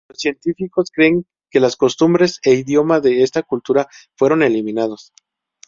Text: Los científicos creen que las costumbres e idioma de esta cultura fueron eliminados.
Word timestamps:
Los 0.09 0.17
científicos 0.17 0.89
creen 0.89 1.27
que 1.51 1.59
las 1.59 1.75
costumbres 1.83 2.31
e 2.47 2.51
idioma 2.63 2.99
de 3.01 3.21
esta 3.21 3.43
cultura 3.43 3.87
fueron 4.17 4.41
eliminados. 4.41 5.13